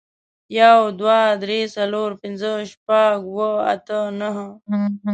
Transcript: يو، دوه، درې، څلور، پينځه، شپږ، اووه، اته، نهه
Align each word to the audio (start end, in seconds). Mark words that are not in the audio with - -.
يو، 0.59 0.79
دوه، 0.99 1.19
درې، 1.43 1.59
څلور، 1.75 2.09
پينځه، 2.21 2.51
شپږ، 2.71 3.17
اووه، 3.27 3.49
اته، 3.73 3.99
نهه 4.19 4.47